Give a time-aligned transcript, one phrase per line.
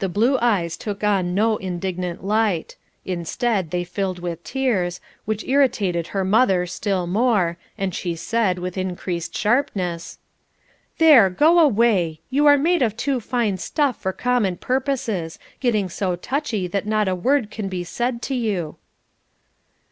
[0.00, 6.08] The blue eyes took on no indignant light; instead, they filled with tears, which irritated
[6.08, 10.18] her mother still more, and she said, with increased sharpness:
[10.98, 12.20] "There, go away.
[12.30, 17.06] You are made of too fine stuff for common purposes; getting so touchy that not
[17.06, 18.74] a word can be said to you."